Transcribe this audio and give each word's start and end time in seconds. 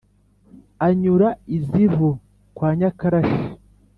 Anyura 0.87 1.29
i 1.55 1.57
Zivu 1.65 2.11
kwa 2.55 2.69
Nyakarashi 2.77 3.43